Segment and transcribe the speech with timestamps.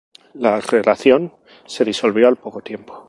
[0.33, 1.31] La relación
[1.67, 2.97] se disolvió al poco tiempo.